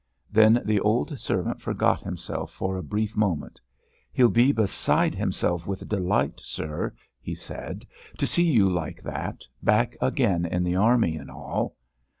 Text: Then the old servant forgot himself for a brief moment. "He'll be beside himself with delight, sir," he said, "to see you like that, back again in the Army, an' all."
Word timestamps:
Then 0.31 0.63
the 0.65 0.79
old 0.79 1.19
servant 1.19 1.61
forgot 1.61 2.01
himself 2.01 2.51
for 2.51 2.75
a 2.75 2.81
brief 2.81 3.15
moment. 3.15 3.61
"He'll 4.11 4.31
be 4.31 4.51
beside 4.51 5.13
himself 5.13 5.67
with 5.67 5.87
delight, 5.87 6.39
sir," 6.39 6.95
he 7.19 7.35
said, 7.35 7.85
"to 8.17 8.25
see 8.25 8.49
you 8.51 8.67
like 8.67 9.03
that, 9.03 9.45
back 9.61 9.95
again 10.01 10.43
in 10.47 10.63
the 10.63 10.75
Army, 10.75 11.19
an' 11.19 11.29
all." 11.29 11.75